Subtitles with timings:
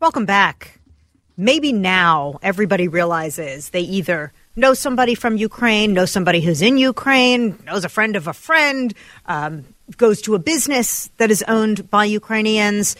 [0.00, 0.78] Welcome back.
[1.36, 7.58] Maybe now everybody realizes they either know somebody from Ukraine, know somebody who's in Ukraine,
[7.66, 8.94] knows a friend of a friend,
[9.26, 9.66] um,
[9.98, 12.96] goes to a business that is owned by Ukrainians.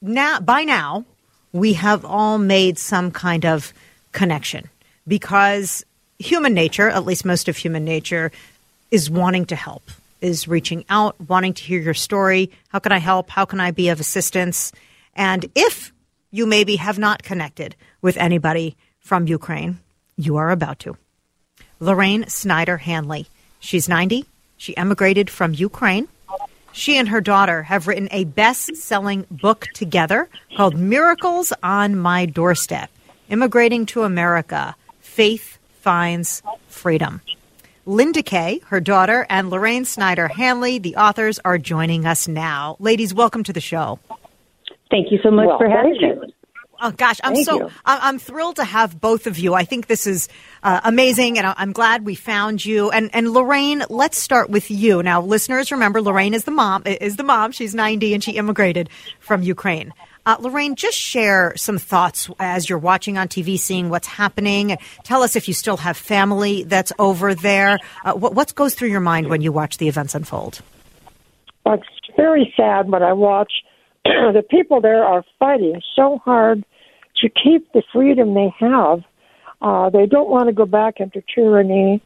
[0.00, 1.06] Now, by now,
[1.52, 3.72] we have all made some kind of
[4.12, 4.70] connection
[5.08, 5.84] because
[6.20, 8.30] human nature, at least most of human nature,
[8.92, 12.48] is wanting to help, is reaching out, wanting to hear your story.
[12.68, 13.28] How can I help?
[13.28, 14.70] How can I be of assistance?
[15.14, 15.92] And if
[16.30, 19.78] you maybe have not connected with anybody from Ukraine,
[20.16, 20.96] you are about to.
[21.80, 23.26] Lorraine Snyder Hanley.
[23.58, 24.26] She's 90.
[24.56, 26.08] She emigrated from Ukraine.
[26.72, 32.26] She and her daughter have written a best selling book together called Miracles on My
[32.26, 32.90] Doorstep
[33.28, 37.20] Immigrating to America Faith Finds Freedom.
[37.86, 42.76] Linda Kay, her daughter, and Lorraine Snyder Hanley, the authors, are joining us now.
[42.78, 43.98] Ladies, welcome to the show.
[44.90, 46.34] Thank you so much well, for having me.
[46.82, 47.70] Oh gosh, I'm Thank so you.
[47.84, 49.52] I'm thrilled to have both of you.
[49.52, 50.28] I think this is
[50.62, 52.90] uh, amazing, and I'm glad we found you.
[52.90, 55.02] And and Lorraine, let's start with you.
[55.02, 56.84] Now, listeners, remember Lorraine is the mom.
[56.86, 57.52] Is the mom?
[57.52, 58.88] She's 90 and she immigrated
[59.20, 59.92] from Ukraine.
[60.24, 64.76] Uh, Lorraine, just share some thoughts as you're watching on TV, seeing what's happening.
[65.02, 67.78] Tell us if you still have family that's over there.
[68.04, 70.62] Uh, what what goes through your mind when you watch the events unfold?
[71.66, 73.52] Well, it's very sad when I watch
[74.04, 76.64] the people there are fighting so hard
[77.16, 79.00] to keep the freedom they have.
[79.60, 82.02] Uh, they don't want to go back into tyranny.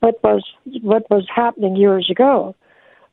[0.00, 0.44] What was
[0.82, 2.54] what was happening years ago?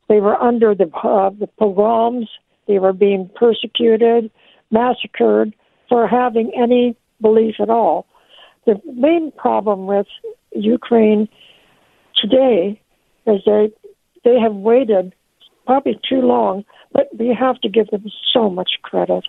[0.08, 2.28] They were under the uh, the pogroms.
[2.66, 4.30] They were being persecuted,
[4.70, 5.54] massacred
[5.88, 8.06] for having any belief at all.
[8.66, 10.06] The main problem with
[10.52, 11.28] Ukraine
[12.16, 12.80] today
[13.26, 13.70] is they
[14.24, 15.14] they have waited
[15.66, 16.64] probably too long,
[16.96, 19.24] but we have to give them so much credit,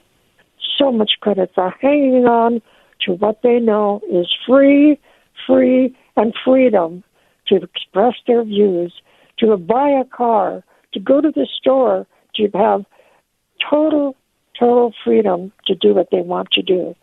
[0.79, 2.61] so much credit for hanging on
[3.05, 4.97] to what they know is free,
[5.45, 7.03] free, and freedom
[7.47, 8.93] to express their views,
[9.39, 10.63] to buy a car,
[10.93, 12.85] to go to the store, to have
[13.69, 14.15] total,
[14.57, 16.95] total freedom to do what they want to do.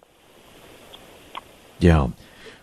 [1.79, 2.09] Yeah.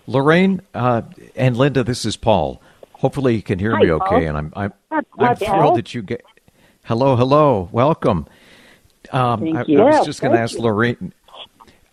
[0.08, 1.04] Lorraine uh,
[1.36, 2.64] and Linda, this is Paul.
[2.94, 4.24] Hopefully you can hear Hi, me okay, Paul.
[4.24, 4.74] and I'm I'm,
[5.20, 6.24] I'm thrilled that you get.
[6.84, 8.28] Hello, hello, welcome.
[9.12, 9.82] Um, Thank I, you.
[9.82, 10.58] I was just going to ask.
[10.58, 11.14] Lorraine.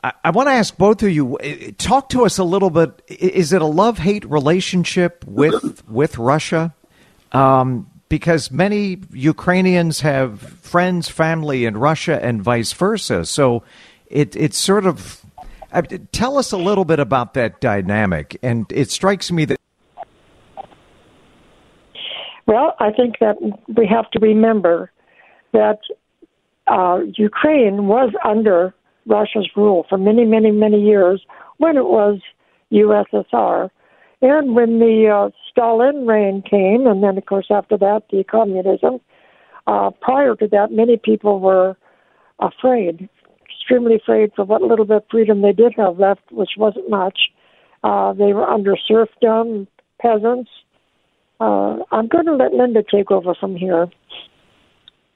[0.03, 1.37] I, I want to ask both of you.
[1.38, 3.03] uh, Talk to us a little bit.
[3.09, 6.75] Is it a love hate relationship with with Russia?
[7.32, 13.25] Um, because many Ukrainians have friends, family in Russia, and vice versa.
[13.26, 13.62] So
[14.06, 15.22] it it's sort of.
[15.72, 15.82] uh,
[16.12, 18.38] Tell us a little bit about that dynamic.
[18.43, 19.59] And it strikes me that
[22.49, 23.37] Well, I think that
[23.77, 24.91] we have to remember
[25.53, 25.81] that
[26.67, 31.23] uh, Ukraine was under Russia's rule for many, many, many years
[31.59, 32.21] when it was
[32.73, 33.69] USSR.
[34.23, 38.99] And when the uh, Stalin reign came, and then, of course, after that, the communism,
[39.67, 41.77] uh, prior to that, many people were
[42.41, 43.11] afraid,
[43.45, 47.19] extremely afraid for what little bit of freedom they did have left, which wasn't much.
[47.85, 49.69] Uh, they were under serfdom,
[50.01, 50.49] peasants.
[51.41, 51.68] Uh,
[51.99, 53.89] I'm going to let Linda take over from here.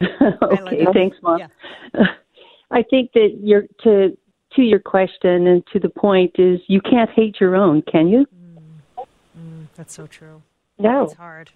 [0.42, 1.38] okay, thanks, Mom.
[1.38, 2.04] Yeah.
[2.70, 4.16] I think that you're to
[4.56, 8.26] to your question and to the point is you can't hate your own, can you?
[8.26, 9.06] Mm,
[9.38, 10.42] mm, that's so true.
[10.78, 11.04] No.
[11.04, 11.50] It's hard.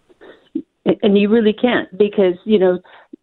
[1.02, 2.78] And you really can't because you know,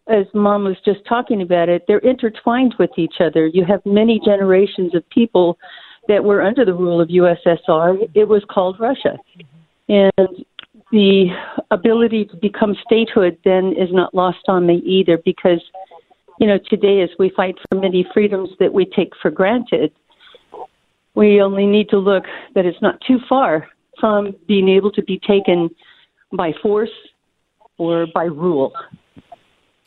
[0.08, 3.48] as Mom was just talking about it, they're intertwined with each other.
[3.48, 5.58] You have many generations of people
[6.10, 8.10] that were under the rule of USSR.
[8.14, 10.20] It was called Russia, mm-hmm.
[10.20, 10.46] and
[10.94, 11.26] the
[11.72, 15.60] ability to become statehood then is not lost on me either because
[16.40, 19.92] you know, today as we fight for many freedoms that we take for granted,
[21.16, 22.26] we only need to look
[22.56, 23.68] that it's not too far
[24.00, 25.70] from being able to be taken
[26.32, 26.90] by force
[27.78, 28.74] or by rule.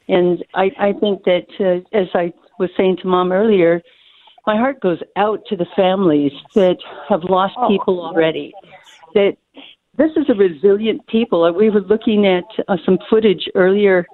[0.09, 3.83] And I, I think that, uh, as I was saying to mom earlier,
[4.47, 6.79] my heart goes out to the families that
[7.09, 8.55] have lost oh, people already.
[9.15, 9.37] That
[9.99, 11.53] this is a resilient people.
[11.55, 14.07] We were looking at uh, some footage earlier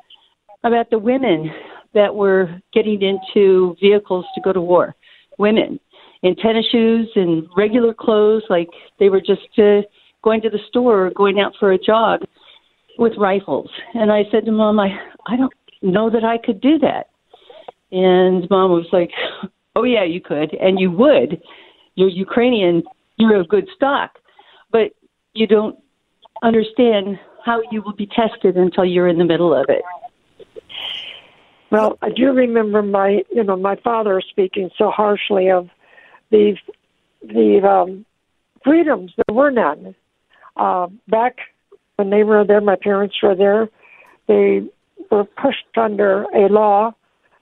[0.65, 1.51] about the women
[1.95, 4.95] that were getting into vehicles to go to war.
[5.39, 5.81] Women
[6.23, 8.69] in tennis shoes and regular clothes, like
[8.99, 9.83] they were just uh,
[10.23, 12.21] going to the store or going out for a jog
[12.99, 13.71] with rifles.
[13.95, 14.91] And I said to mom, I,
[15.27, 15.53] I don't
[15.83, 17.09] know that I could do that.
[17.91, 19.11] And mom was like,
[19.75, 21.43] Oh yeah, you could, and you would.
[21.95, 22.83] You're Ukrainian.
[23.17, 24.19] You're of good stock,
[24.71, 24.93] but
[25.35, 25.79] you don't
[26.43, 29.83] understand how you will be tested until you're in the middle of it.
[31.71, 35.69] Well, I do remember my, you know, my father speaking so harshly of
[36.31, 36.57] the
[37.23, 38.05] the um,
[38.65, 39.13] freedoms.
[39.17, 39.95] There were none
[40.57, 41.39] uh, back
[41.97, 42.61] when they were there.
[42.61, 43.69] My parents were there.
[44.27, 44.63] They
[45.11, 46.95] were pushed under a law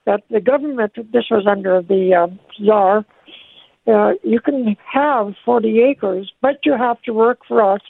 [0.06, 3.04] that the government, this was under the uh, czar,
[3.86, 7.80] uh, you can have 40 acres, but you have to work for us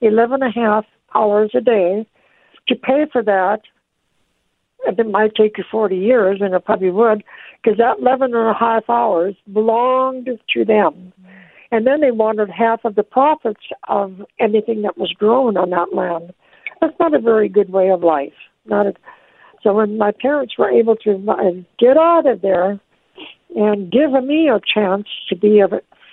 [0.00, 2.06] 11 and a half hours a day.
[2.68, 3.62] To pay for that,
[4.86, 7.24] And it might take you 40 years, and it probably would,
[7.62, 11.12] because that 11 and a half hours belonged to them.
[11.72, 15.94] And then they wanted half of the profits of anything that was grown on that
[15.94, 16.32] land.
[16.80, 18.32] That's not a very good way of life.
[18.64, 18.94] Not a,
[19.62, 22.80] so when my parents were able to get out of there
[23.56, 25.68] and give me a chance to be a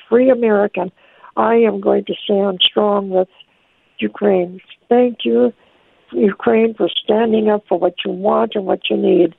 [0.10, 0.92] free American,
[1.36, 3.28] I am going to stand strong with
[4.00, 4.60] Ukraine.
[4.90, 5.54] Thank you,
[6.12, 9.36] Ukraine, for standing up for what you want and what you need.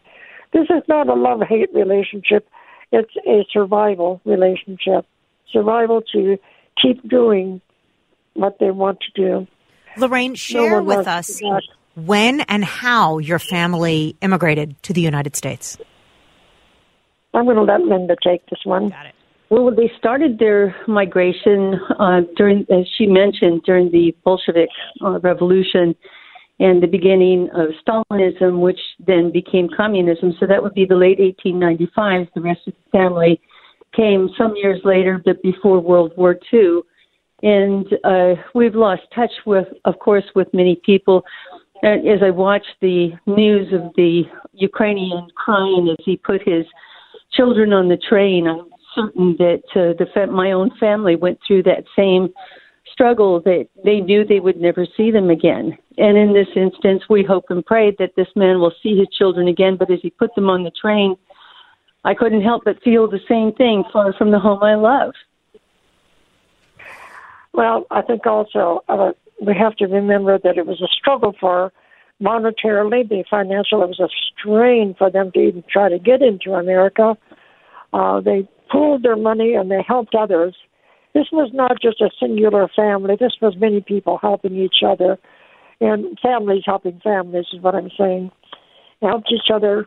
[0.53, 2.49] This is not a love hate relationship,
[2.91, 5.05] it's a survival relationship.
[5.53, 6.39] Survival to
[6.81, 7.61] keep doing
[8.35, 9.47] what they want to do.
[9.97, 11.41] Lorraine, share no with us
[11.95, 15.77] when and how your family immigrated to the United States.
[17.39, 18.89] I'm going to let Linda take this one.
[18.89, 19.15] Got it.
[19.49, 24.69] Well, they started their migration uh, during, as she mentioned, during the Bolshevik
[25.03, 25.95] uh, Revolution
[26.59, 30.35] and the beginning of Stalinism, which then became communism.
[30.41, 32.27] So that would be the late 1895.
[32.35, 33.41] The rest of the family
[33.95, 36.81] came some years later, but before World War II.
[37.43, 41.23] And uh, we've lost touch with, of course, with many people
[41.85, 46.67] as I watched the news of the Ukrainian crying as he put his
[47.33, 51.65] children on the train, I'm certain that uh, the fa- my own family went through
[51.65, 52.29] that same
[52.93, 55.77] struggle that they knew they would never see them again.
[55.99, 59.49] And in this instance, we hope and pray that this man will see his children
[59.49, 59.77] again.
[59.77, 61.17] But as he put them on the train,
[62.05, 65.13] I couldn't help but feel the same thing far from the home I love.
[67.53, 69.13] Well, I think also uh,
[69.45, 71.73] we have to remember that it was a struggle for
[72.23, 74.09] monetarily, the financial, it was a
[74.41, 77.17] strain for them to even try to get into America.
[77.93, 80.55] Uh, they pooled their money and they helped others.
[81.15, 83.17] This was not just a singular family.
[83.19, 85.19] This was many people helping each other,
[85.81, 88.31] and families helping families is what I'm saying.
[89.01, 89.87] Helped each other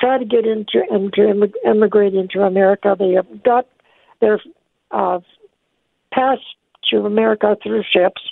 [0.00, 2.96] try to get into and to immigrate into America.
[2.98, 3.66] They got
[4.20, 4.40] their
[4.90, 5.20] uh,
[6.12, 6.38] pass
[6.90, 8.22] to America through ships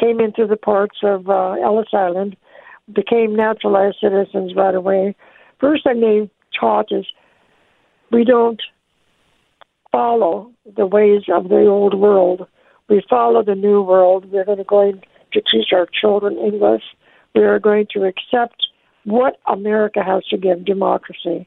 [0.00, 2.36] came into the ports of uh, Ellis Island,
[2.92, 5.14] became naturalized citizens right away.
[5.60, 7.06] First thing they taught is
[8.10, 8.60] we don't
[9.92, 12.46] follow the ways of the old world.
[12.88, 14.30] We follow the new world.
[14.30, 16.82] We're going to going to teach our children English.
[17.34, 18.66] We are going to accept
[19.04, 21.46] what America has to give democracy.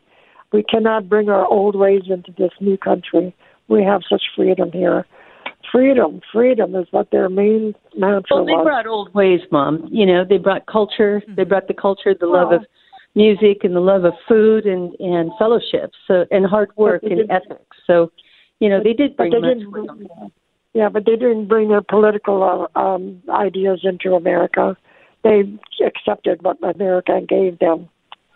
[0.52, 3.36] We cannot bring our old ways into this new country.
[3.68, 5.06] We have such freedom here
[5.72, 6.22] freedom.
[6.32, 8.64] Freedom is what their main mantra well, they was.
[8.64, 9.88] brought old ways, Mom.
[9.92, 11.22] You know, they brought culture.
[11.26, 11.50] They mm-hmm.
[11.50, 12.66] brought the culture, the love of
[13.16, 15.92] music, and the love of food and and fellowship.
[16.08, 17.78] So and hard work and ethics.
[17.88, 18.12] So,
[18.60, 20.34] you know, they did bring they much didn't,
[20.74, 24.76] Yeah, but they didn't bring their political uh, um, ideas into America.
[25.24, 25.44] They
[25.86, 27.90] accepted what America gave them.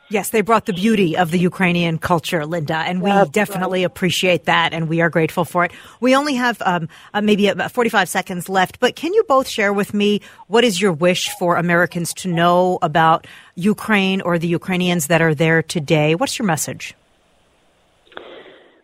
[0.10, 3.92] Yes, they brought the beauty of the Ukrainian culture, Linda, and we That's definitely right.
[3.92, 5.72] appreciate that, and we are grateful for it.
[6.00, 9.74] We only have um, uh, maybe about 45 seconds left, but can you both share
[9.74, 15.08] with me what is your wish for Americans to know about Ukraine or the Ukrainians
[15.08, 16.16] that are there today?
[16.16, 16.96] What's your message?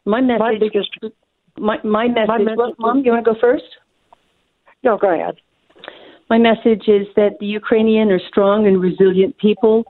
[0.06, 0.39] My message.
[0.39, 0.89] My biggest.
[1.58, 2.27] My, my message.
[2.27, 3.63] My message well, Mom, you want to go first?
[4.84, 5.36] No, go ahead.
[6.30, 9.86] My message is that the Ukrainian are strong and resilient people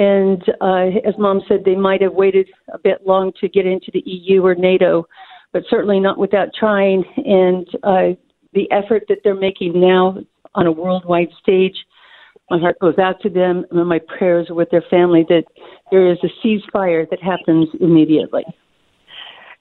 [0.00, 3.90] And uh, as Mom said, they might have waited a bit long to get into
[3.92, 5.06] the EU or NATO,
[5.52, 7.04] but certainly not without trying.
[7.18, 8.16] And uh,
[8.54, 10.16] the effort that they're making now
[10.54, 11.76] on a worldwide stage,
[12.48, 15.44] my heart goes out to them, and my prayers are with their family that
[15.90, 18.44] there is a ceasefire that happens immediately.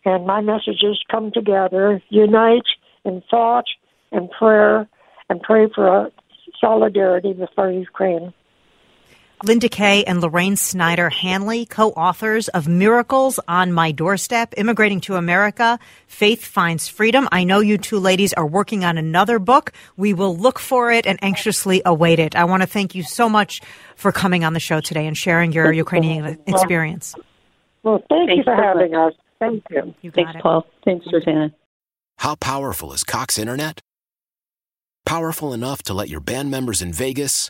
[0.05, 2.63] And my message is come together, unite
[3.03, 3.65] in thought
[4.13, 4.87] and prayer,
[5.27, 6.11] and pray for
[6.61, 8.33] solidarity for Ukraine.
[9.43, 15.15] Linda Kay and Lorraine Snyder Hanley, co authors of Miracles on My Doorstep Immigrating to
[15.15, 17.27] America Faith Finds Freedom.
[17.31, 19.71] I know you two ladies are working on another book.
[19.95, 22.35] We will look for it and anxiously await it.
[22.35, 23.61] I want to thank you so much
[23.95, 27.15] for coming on the show today and sharing your Ukrainian experience.
[27.83, 29.13] Well, thank Thanks you for having us.
[29.39, 29.95] Thank you.
[30.01, 30.41] you Thanks, it.
[30.41, 30.65] Paul.
[30.83, 31.53] Thanks, Rosanna.
[32.17, 33.79] How powerful is Cox Internet?
[35.05, 37.49] Powerful enough to let your band members in Vegas,